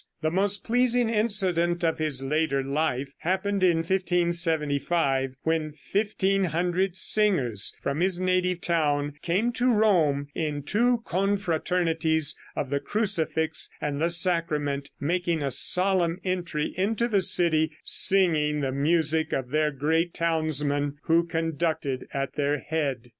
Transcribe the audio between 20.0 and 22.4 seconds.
townsman, who conducted at